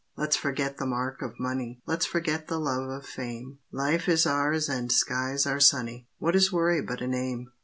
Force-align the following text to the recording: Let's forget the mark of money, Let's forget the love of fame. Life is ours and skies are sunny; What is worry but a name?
Let's 0.17 0.35
forget 0.35 0.77
the 0.77 0.87
mark 0.87 1.21
of 1.21 1.39
money, 1.39 1.79
Let's 1.85 2.07
forget 2.07 2.47
the 2.47 2.57
love 2.57 2.89
of 2.89 3.05
fame. 3.05 3.59
Life 3.71 4.09
is 4.09 4.25
ours 4.25 4.67
and 4.67 4.91
skies 4.91 5.45
are 5.45 5.59
sunny; 5.59 6.07
What 6.17 6.35
is 6.35 6.51
worry 6.51 6.81
but 6.81 7.01
a 7.01 7.07
name? 7.07 7.51